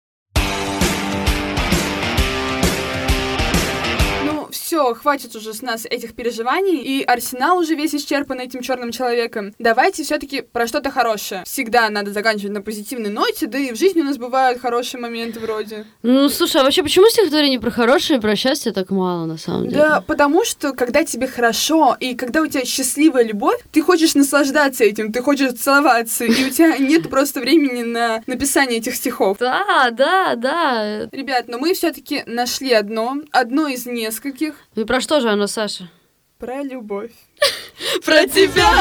Все, 4.69 4.93
хватит 4.93 5.35
уже 5.35 5.55
с 5.55 5.63
нас 5.63 5.88
этих 5.89 6.13
переживаний, 6.13 6.77
и 6.77 7.01
арсенал 7.01 7.57
уже 7.57 7.73
весь 7.73 7.95
исчерпан 7.95 8.39
этим 8.39 8.61
черным 8.61 8.91
человеком. 8.91 9.51
Давайте 9.57 10.03
все-таки 10.03 10.41
про 10.41 10.67
что-то 10.67 10.91
хорошее. 10.91 11.43
Всегда 11.43 11.89
надо 11.89 12.13
заканчивать 12.13 12.53
на 12.53 12.61
позитивной 12.61 13.09
ноте, 13.09 13.47
да 13.47 13.57
и 13.57 13.71
в 13.71 13.75
жизни 13.75 14.01
у 14.01 14.03
нас 14.03 14.17
бывают 14.17 14.61
хорошие 14.61 15.01
моменты 15.01 15.39
вроде. 15.39 15.88
Ну, 16.03 16.29
слушай, 16.29 16.61
а 16.61 16.63
вообще 16.63 16.83
почему 16.83 17.09
стихотворение 17.09 17.59
про 17.59 17.71
хорошее 17.71 18.19
и 18.19 18.21
про 18.21 18.35
счастье 18.35 18.71
так 18.71 18.91
мало, 18.91 19.25
на 19.25 19.38
самом 19.39 19.69
деле? 19.69 19.77
Да, 19.77 20.01
потому 20.01 20.45
что, 20.45 20.73
когда 20.73 21.03
тебе 21.03 21.25
хорошо, 21.25 21.97
и 21.99 22.13
когда 22.13 22.43
у 22.43 22.45
тебя 22.45 22.63
счастливая 22.63 23.23
любовь, 23.23 23.59
ты 23.71 23.81
хочешь 23.81 24.13
наслаждаться 24.13 24.83
этим, 24.83 25.11
ты 25.11 25.23
хочешь 25.23 25.53
целоваться, 25.53 26.25
и 26.25 26.45
у 26.45 26.51
тебя 26.51 26.77
нет 26.77 27.09
просто 27.09 27.39
времени 27.39 27.81
на 27.81 28.21
написание 28.27 28.77
этих 28.77 28.93
стихов. 28.93 29.39
Да, 29.39 29.89
да, 29.89 30.35
да. 30.35 31.09
Ребят, 31.11 31.47
но 31.47 31.57
мы 31.57 31.73
все-таки 31.73 32.21
нашли 32.27 32.71
одно, 32.71 33.15
одно 33.31 33.67
из 33.67 33.88
нескольких, 33.88 34.59
ну 34.79 34.83
и 34.83 34.88
про 34.88 35.01
что 35.01 35.19
же 35.19 35.29
оно, 35.29 35.48
Саша? 35.48 35.89
Про 36.38 36.63
любовь. 36.63 37.12
Про 38.05 38.25
тебя! 38.27 38.71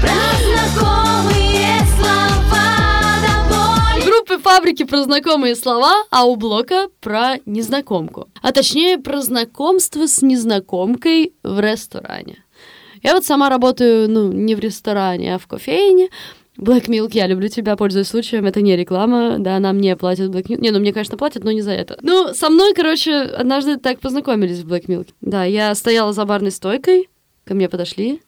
Про 0.00 0.18
знакомые 0.42 1.78
слова 1.96 2.74
Группы 4.04 4.42
фабрики 4.42 4.82
про 4.82 5.04
знакомые 5.04 5.54
слова, 5.54 5.92
а 6.10 6.24
у 6.24 6.34
блока 6.34 6.88
про 7.00 7.36
незнакомку. 7.46 8.26
А 8.42 8.50
точнее, 8.50 8.98
про 8.98 9.22
знакомство 9.22 10.08
с 10.08 10.22
незнакомкой 10.22 11.34
в 11.44 11.60
ресторане. 11.60 12.42
Я 13.00 13.14
вот 13.14 13.24
сама 13.24 13.48
работаю, 13.48 14.10
ну, 14.10 14.32
не 14.32 14.56
в 14.56 14.58
ресторане, 14.58 15.36
а 15.36 15.38
в 15.38 15.46
кофейне, 15.46 16.08
Black 16.58 16.88
Milk, 16.88 17.10
я 17.12 17.28
люблю 17.28 17.48
тебя, 17.48 17.76
пользуясь 17.76 18.08
случаем, 18.08 18.44
это 18.44 18.60
не 18.60 18.76
реклама, 18.76 19.36
да, 19.38 19.60
нам 19.60 19.78
не 19.78 19.94
платят 19.96 20.34
Black 20.34 20.48
Milk. 20.48 20.60
Не, 20.60 20.72
ну 20.72 20.80
мне, 20.80 20.92
конечно, 20.92 21.16
платят, 21.16 21.44
но 21.44 21.52
не 21.52 21.62
за 21.62 21.70
это. 21.70 21.98
Ну, 22.02 22.34
со 22.34 22.50
мной, 22.50 22.74
короче, 22.74 23.14
однажды 23.14 23.76
так 23.76 24.00
познакомились 24.00 24.58
в 24.58 24.72
Black 24.72 24.86
Milk. 24.86 25.08
Да, 25.20 25.44
я 25.44 25.72
стояла 25.76 26.12
за 26.12 26.24
барной 26.24 26.50
стойкой, 26.50 27.08
ко 27.44 27.54
мне 27.54 27.68
подошли, 27.68 28.20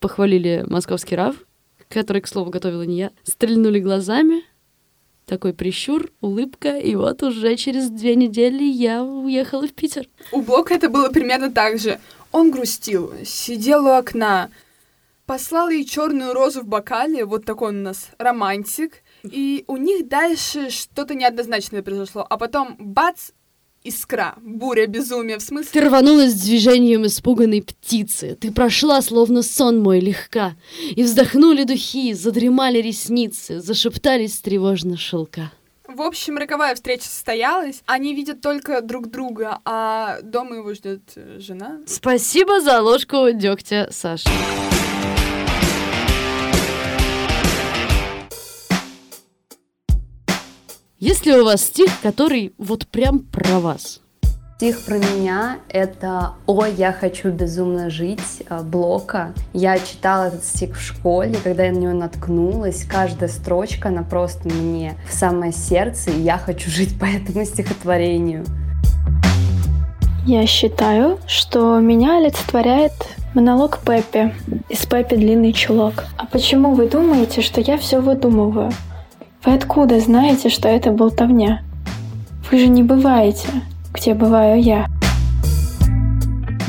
похвалили 0.00 0.64
московский 0.66 1.14
раф, 1.14 1.36
который, 1.88 2.22
к 2.22 2.26
слову, 2.26 2.50
готовила 2.50 2.82
не 2.82 2.98
я, 2.98 3.10
стрельнули 3.22 3.78
глазами, 3.78 4.42
такой 5.24 5.54
прищур, 5.54 6.10
улыбка, 6.20 6.76
и 6.76 6.96
вот 6.96 7.22
уже 7.22 7.54
через 7.54 7.88
две 7.88 8.16
недели 8.16 8.64
я 8.64 9.04
уехала 9.04 9.68
в 9.68 9.72
Питер. 9.72 10.08
У 10.32 10.42
Блока 10.42 10.74
это 10.74 10.88
было 10.88 11.08
примерно 11.08 11.52
так 11.52 11.78
же. 11.78 12.00
Он 12.32 12.50
грустил, 12.50 13.12
сидел 13.24 13.86
у 13.86 13.90
окна, 13.90 14.50
послал 15.26 15.68
ей 15.68 15.84
черную 15.84 16.32
розу 16.34 16.62
в 16.62 16.66
бокале, 16.66 17.24
вот 17.24 17.44
такой 17.44 17.70
он 17.70 17.80
у 17.80 17.82
нас 17.82 18.08
романтик, 18.18 19.02
и 19.22 19.64
у 19.66 19.76
них 19.76 20.08
дальше 20.08 20.70
что-то 20.70 21.14
неоднозначное 21.14 21.82
произошло, 21.82 22.26
а 22.28 22.36
потом 22.36 22.76
бац, 22.78 23.30
искра, 23.82 24.34
буря 24.40 24.86
безумия, 24.86 25.38
в 25.38 25.42
смысле... 25.42 25.70
Ты 25.72 25.86
рванулась 25.86 26.32
с 26.32 26.42
движением 26.42 27.06
испуганной 27.06 27.62
птицы, 27.62 28.36
ты 28.40 28.50
прошла, 28.50 29.00
словно 29.02 29.42
сон 29.42 29.82
мой, 29.82 30.00
легка, 30.00 30.56
и 30.90 31.02
вздохнули 31.02 31.64
духи, 31.64 32.12
задремали 32.14 32.78
ресницы, 32.78 33.60
зашептались 33.60 34.38
тревожно 34.38 34.96
шелка. 34.96 35.52
В 35.86 36.00
общем, 36.00 36.38
роковая 36.38 36.74
встреча 36.74 37.04
состоялась. 37.04 37.82
Они 37.84 38.14
видят 38.14 38.40
только 38.40 38.80
друг 38.80 39.10
друга, 39.10 39.60
а 39.64 40.22
дома 40.22 40.56
его 40.56 40.72
ждет 40.72 41.02
э, 41.14 41.38
жена. 41.38 41.80
Спасибо 41.86 42.60
за 42.62 42.80
ложку 42.80 43.30
дегтя, 43.32 43.88
Саша. 43.92 44.30
Есть 51.04 51.26
ли 51.26 51.34
у 51.34 51.44
вас 51.44 51.60
стих, 51.60 51.90
который 52.02 52.54
вот 52.56 52.86
прям 52.86 53.18
про 53.18 53.60
вас? 53.60 54.00
Стих 54.56 54.86
про 54.86 54.96
меня— 54.96 55.58
это 55.68 56.32
«О, 56.46 56.64
я 56.64 56.94
хочу 56.94 57.30
безумно 57.30 57.90
жить» 57.90 58.42
э, 58.48 58.62
Блока. 58.62 59.34
Я 59.52 59.78
читала 59.78 60.28
этот 60.28 60.46
стих 60.46 60.78
в 60.78 60.80
школе, 60.80 61.36
когда 61.44 61.64
я 61.64 61.72
на 61.72 61.76
него 61.76 61.92
наткнулась, 61.92 62.86
каждая 62.90 63.28
строчка, 63.28 63.90
она 63.90 64.02
просто 64.02 64.48
мне 64.48 64.94
в 65.06 65.12
самое 65.12 65.52
сердце, 65.52 66.10
и 66.10 66.22
я 66.22 66.38
хочу 66.38 66.70
жить 66.70 66.98
по 66.98 67.04
этому 67.04 67.44
стихотворению. 67.44 68.46
Я 70.24 70.46
считаю, 70.46 71.18
что 71.26 71.80
меня 71.80 72.16
олицетворяет 72.16 72.94
монолог 73.34 73.80
Пеппи 73.80 74.32
из 74.70 74.86
Пеппи 74.86 75.16
«Длинный 75.16 75.52
чулок». 75.52 76.04
А 76.16 76.24
почему 76.24 76.72
вы 76.72 76.88
думаете, 76.88 77.42
что 77.42 77.60
я 77.60 77.76
все 77.76 78.00
выдумываю? 78.00 78.72
Вы 79.44 79.52
откуда 79.52 80.00
знаете, 80.00 80.48
что 80.48 80.68
это 80.68 80.90
болтовня? 80.90 81.62
Вы 82.50 82.60
же 82.60 82.66
не 82.68 82.82
бываете, 82.82 83.46
где 83.92 84.14
бываю 84.14 84.62
я. 84.62 84.86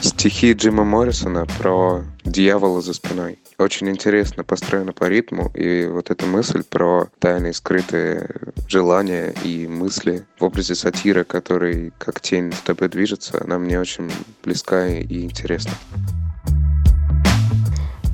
Стихи 0.02 0.52
Джима 0.52 0.84
Моррисона 0.84 1.46
про 1.58 2.04
дьявола 2.26 2.82
за 2.82 2.94
спиной. 2.94 3.40
Очень 3.58 3.90
интересно 3.90 4.44
построено 4.44 4.92
по 4.92 5.06
ритму, 5.06 5.50
и 5.54 5.86
вот 5.86 6.12
эта 6.12 6.26
мысль 6.26 6.64
про 6.70 7.08
тайные 7.20 7.54
скрытые 7.54 8.30
желания 8.68 9.34
и 9.46 9.68
мысли 9.68 10.26
в 10.38 10.44
образе 10.44 10.76
сатира, 10.76 11.24
который 11.24 11.94
как 11.98 12.20
тень 12.20 12.52
с 12.52 12.60
тобой 12.60 12.90
движется, 12.90 13.42
она 13.42 13.58
мне 13.58 13.80
очень 13.80 14.12
близка 14.44 14.88
и 14.88 15.24
интересна. 15.24 15.72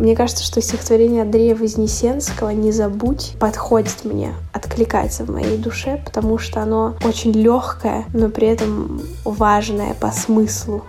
Мне 0.02 0.16
кажется, 0.16 0.44
что 0.44 0.64
стихотворение 0.64 1.22
Андрея 1.22 1.54
Вознесенского 1.54 2.50
«Не 2.50 2.72
забудь» 2.72 3.34
подходит 3.40 4.04
мне, 4.04 4.34
откликается 4.52 5.26
в 5.26 5.30
моей 5.30 5.60
душе, 5.60 6.02
потому 6.04 6.40
что 6.40 6.64
оно 6.64 6.96
очень 7.04 7.32
легкое, 7.34 8.06
но 8.12 8.30
при 8.30 8.48
этом 8.48 9.00
важное 9.24 9.94
по 9.94 10.10
смыслу. 10.10 10.84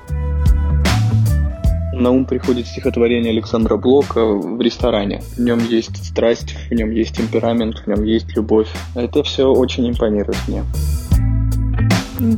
На 1.92 2.11
ум 2.11 2.25
приходит 2.25 2.66
стихотворение 2.66 3.33
Александра 3.33 3.76
Блока 3.76 4.25
в 4.25 4.59
ресторане. 4.62 5.21
В 5.37 5.40
нем 5.40 5.59
есть 5.59 6.07
страсть, 6.07 6.57
в 6.71 6.73
нем 6.73 6.90
есть 6.90 7.14
темперамент, 7.14 7.81
в 7.81 7.87
нем 7.87 8.04
есть 8.04 8.35
любовь. 8.35 8.69
Это 8.95 9.23
все 9.25 9.45
очень 9.45 9.90
импонирует 9.90 10.38
мне. 10.49 10.64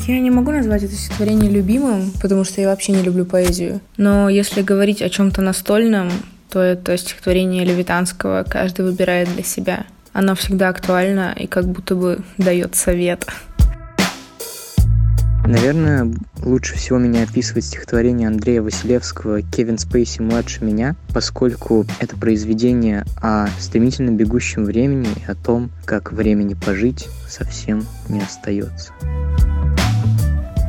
Я 0.08 0.18
не 0.18 0.30
могу 0.30 0.50
назвать 0.50 0.82
это 0.82 0.94
стихотворение 0.94 1.52
любимым, 1.52 2.10
потому 2.20 2.42
что 2.42 2.60
я 2.60 2.68
вообще 2.68 2.90
не 2.90 3.02
люблю 3.02 3.24
поэзию. 3.24 3.80
Но 3.96 4.28
если 4.28 4.62
говорить 4.62 5.02
о 5.02 5.08
чем-то 5.08 5.40
настольном, 5.40 6.10
то 6.50 6.60
это 6.60 6.96
стихотворение 6.96 7.64
Левитанского 7.64 8.44
«Каждый 8.48 8.84
выбирает 8.84 9.32
для 9.34 9.42
себя». 9.42 9.84
Оно 10.12 10.34
всегда 10.34 10.68
актуально 10.68 11.34
и 11.36 11.46
как 11.46 11.66
будто 11.66 11.96
бы 11.96 12.20
дает 12.38 12.76
совет. 12.76 13.26
Наверное, 15.46 16.10
лучше 16.42 16.74
всего 16.74 16.98
меня 16.98 17.24
описывает 17.24 17.64
стихотворение 17.64 18.28
Андрея 18.28 18.62
Василевского 18.62 19.42
«Кевин 19.42 19.76
Спейси 19.76 20.22
младше 20.22 20.64
меня», 20.64 20.96
поскольку 21.12 21.84
это 22.00 22.16
произведение 22.16 23.04
о 23.20 23.48
стремительно 23.58 24.10
бегущем 24.10 24.64
времени 24.64 25.08
и 25.26 25.30
о 25.30 25.34
том, 25.34 25.70
как 25.84 26.12
времени 26.12 26.54
пожить 26.54 27.08
совсем 27.28 27.84
не 28.08 28.22
остается. 28.22 28.92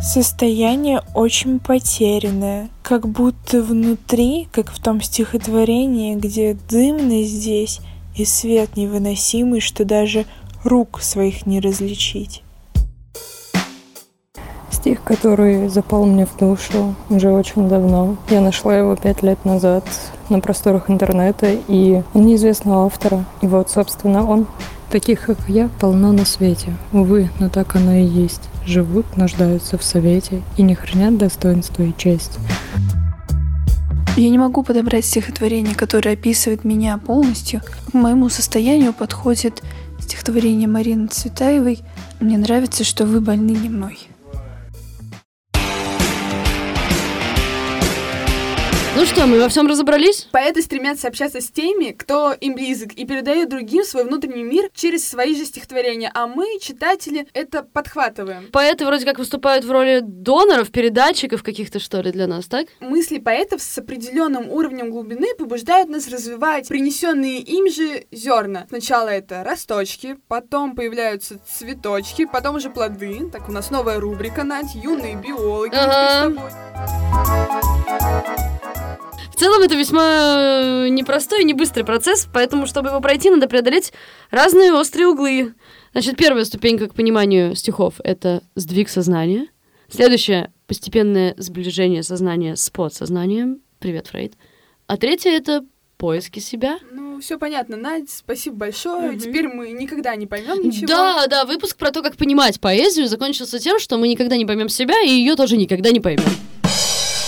Состояние 0.05 1.01
очень 1.15 1.59
потерянное, 1.59 2.69
как 2.83 3.07
будто 3.07 3.63
внутри, 3.63 4.47
как 4.51 4.71
в 4.71 4.79
том 4.79 5.01
стихотворении, 5.01 6.13
где 6.13 6.55
дымно 6.69 7.23
здесь 7.23 7.81
и 8.15 8.23
свет 8.23 8.77
невыносимый, 8.77 9.61
что 9.61 9.83
даже 9.83 10.25
рук 10.63 11.01
своих 11.01 11.47
не 11.47 11.59
различить. 11.59 12.43
Стих, 14.69 15.01
который 15.03 15.69
запал 15.69 16.05
мне 16.05 16.27
в 16.27 16.37
душу 16.37 16.93
уже 17.09 17.31
очень 17.31 17.67
давно. 17.67 18.15
Я 18.29 18.41
нашла 18.41 18.77
его 18.77 18.95
пять 18.95 19.23
лет 19.23 19.43
назад 19.43 19.83
на 20.29 20.39
просторах 20.39 20.87
интернета, 20.87 21.47
и 21.67 22.03
он 22.13 22.27
неизвестного 22.27 22.85
автора. 22.85 23.25
И 23.41 23.47
вот, 23.47 23.71
собственно, 23.71 24.29
он. 24.29 24.45
Таких, 24.95 25.25
как 25.25 25.37
я, 25.49 25.67
полно 25.81 26.13
на 26.13 26.23
свете. 26.23 26.73
Увы, 26.93 27.29
но 27.41 27.49
так 27.49 27.75
оно 27.75 27.95
и 27.95 28.05
есть. 28.05 28.43
Живут, 28.65 29.17
нуждаются 29.17 29.77
в 29.77 29.83
совете 29.83 30.41
и 30.55 30.61
не 30.61 30.73
хранят 30.73 31.17
достоинство 31.17 31.83
и 31.83 31.91
честь. 31.97 32.39
Я 34.15 34.29
не 34.29 34.37
могу 34.37 34.63
подобрать 34.63 35.03
стихотворение, 35.03 35.75
которое 35.75 36.13
описывает 36.13 36.63
меня 36.63 36.97
полностью. 36.97 37.59
К 37.91 37.93
моему 37.93 38.29
состоянию 38.29 38.93
подходит 38.93 39.63
стихотворение 39.99 40.69
Марины 40.69 41.07
Цветаевой 41.07 41.81
«Мне 42.21 42.37
нравится, 42.37 42.85
что 42.85 43.05
вы 43.05 43.19
больны 43.19 43.51
не 43.51 43.67
мной». 43.67 43.99
Ну 48.97 49.05
что, 49.05 49.27
мы 49.27 49.41
во 49.41 49.49
всем 49.49 49.67
разобрались? 49.67 50.29
Поэты 50.31 50.61
стремятся 50.61 51.09
общаться 51.09 51.41
с 51.41 51.51
теми, 51.51 51.91
кто 51.91 52.31
им 52.31 52.55
близок, 52.55 52.93
и 52.93 53.05
передают 53.05 53.49
другим 53.49 53.83
свой 53.83 54.05
внутренний 54.05 54.43
мир 54.43 54.69
через 54.73 55.05
свои 55.05 55.35
же 55.35 55.43
стихотворения, 55.43 56.09
а 56.13 56.27
мы, 56.27 56.59
читатели, 56.61 57.27
это 57.33 57.63
подхватываем. 57.63 58.47
Поэты 58.53 58.85
вроде 58.85 59.03
как 59.03 59.19
выступают 59.19 59.65
в 59.65 59.71
роли 59.71 59.99
доноров, 60.01 60.71
передатчиков 60.71 61.43
каких-то, 61.43 61.81
что 61.81 61.99
ли, 61.99 62.13
для 62.13 62.25
нас, 62.25 62.45
так? 62.45 62.67
Мысли 62.79 63.17
поэтов 63.17 63.61
с 63.61 63.77
определенным 63.77 64.49
уровнем 64.49 64.91
глубины 64.91 65.35
побуждают 65.37 65.89
нас 65.89 66.07
развивать 66.07 66.69
принесенные 66.69 67.39
им 67.39 67.69
же 67.69 68.05
зерна. 68.11 68.65
Сначала 68.69 69.09
это 69.09 69.43
росточки, 69.43 70.15
потом 70.29 70.73
появляются 70.73 71.37
цветочки, 71.45 72.25
потом 72.31 72.55
уже 72.55 72.69
плоды. 72.69 73.29
Так, 73.29 73.49
у 73.49 73.51
нас 73.51 73.71
новая 73.71 73.99
рубрика, 73.99 74.45
Надь, 74.45 74.73
юные 74.73 75.15
биологи. 75.15 75.75
Ага. 75.75 76.31
В 79.35 79.37
целом 79.37 79.63
это 79.63 79.75
весьма 79.75 80.85
э, 80.85 80.87
непростой 80.87 81.41
и 81.41 81.43
не 81.43 81.53
быстрый 81.53 81.83
процесс, 81.83 82.25
поэтому, 82.33 82.65
чтобы 82.65 82.87
его 82.87 83.01
пройти, 83.01 83.29
надо 83.29 83.49
преодолеть 83.49 83.91
разные 84.31 84.71
острые 84.71 85.07
углы. 85.07 85.55
Значит, 85.91 86.15
первая 86.15 86.45
ступенька 86.45 86.87
к 86.87 86.93
пониманию 86.93 87.53
стихов— 87.53 87.95
это 88.05 88.43
сдвиг 88.55 88.87
сознания. 88.87 89.47
Следующее— 89.89 90.53
постепенное 90.67 91.35
сближение 91.35 92.01
сознания 92.01 92.55
с 92.55 92.69
подсознанием. 92.69 93.59
Привет, 93.79 94.07
Фрейд. 94.07 94.35
А 94.87 94.95
третье— 94.95 95.31
это 95.31 95.65
поиски 95.97 96.39
себя. 96.39 96.79
Ну, 96.93 97.19
все 97.19 97.37
понятно, 97.37 97.75
Надь, 97.75 98.09
спасибо 98.09 98.55
большое. 98.55 99.11
Угу. 99.11 99.19
Теперь 99.19 99.49
мы 99.49 99.71
никогда 99.71 100.15
не 100.15 100.27
поймем 100.27 100.61
ничего. 100.61 100.87
Да, 100.87 101.27
да, 101.27 101.43
выпуск 101.43 101.75
про 101.75 101.91
то, 101.91 102.01
как 102.01 102.15
понимать 102.15 102.61
поэзию, 102.61 103.09
закончился 103.09 103.59
тем, 103.59 103.79
что 103.79 103.97
мы 103.97 104.07
никогда 104.07 104.37
не 104.37 104.45
поймем 104.45 104.69
себя, 104.69 105.01
и 105.01 105.09
ее 105.09 105.35
тоже 105.35 105.57
никогда 105.57 105.91
не 105.91 105.99
поймем. 105.99 106.23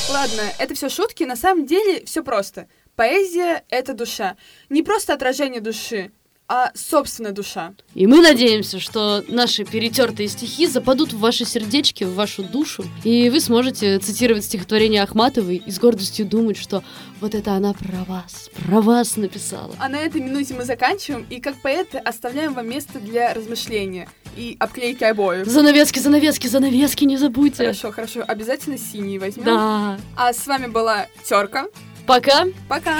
Ладно, 0.10 0.54
это 0.58 0.74
все 0.74 0.88
шутки, 0.88 1.24
на 1.24 1.36
самом 1.36 1.66
деле 1.66 2.06
все 2.06 2.24
просто. 2.24 2.70
Поэзия— 2.96 3.66
это 3.70 3.94
душа. 3.94 4.38
Не 4.70 4.82
просто 4.82 5.14
отражение 5.14 5.60
души, 5.60 6.12
а 6.50 6.72
собственная 6.76 7.32
душа. 7.32 7.74
И 7.94 8.08
мы 8.08 8.22
надеемся, 8.22 8.80
что 8.80 9.24
наши 9.28 9.66
перетертые 9.66 10.30
стихи 10.30 10.68
западут 10.68 11.14
в 11.14 11.20
ваши 11.20 11.46
сердечки, 11.46 12.06
в 12.06 12.14
вашу 12.14 12.44
душу, 12.44 12.86
и 13.04 13.30
вы 13.30 13.40
сможете 13.42 14.00
цитировать 14.00 14.46
стихотворение 14.46 15.04
Ахматовой 15.04 15.58
и 15.58 15.72
с 15.72 15.80
гордостью 15.80 16.26
думать, 16.26 16.58
что 16.58 16.84
вот 17.20 17.36
это 17.36 17.54
она 17.54 17.74
про 17.74 18.04
вас, 18.06 18.50
про 18.66 18.82
вас 18.82 19.18
написала. 19.18 19.76
А 19.80 19.90
на 19.90 19.98
этой 19.98 20.22
минуте 20.22 20.54
мы 20.54 20.64
заканчиваем, 20.64 21.26
и 21.30 21.42
как 21.42 21.62
поэты 21.62 21.98
оставляем 21.98 22.54
вам 22.54 22.70
место 22.70 23.00
для 23.00 23.34
размышления 23.34 24.08
и 24.38 24.56
обклейки 24.60 25.04
обоев. 25.04 25.48
Занавески, 25.48 26.00
занавески, 26.00 26.48
занавески, 26.48 27.04
не 27.04 27.18
забудьте. 27.18 27.64
Хорошо, 27.64 27.92
хорошо, 27.92 28.24
обязательно 28.26 28.78
синий 28.78 29.20
возьмем. 29.20 29.46
Да. 29.46 30.00
А 30.16 30.32
с 30.32 30.46
вами 30.48 30.68
была 30.68 31.08
Терка. 31.26 31.66
Пока. 32.06 32.46
Пока. 32.70 32.98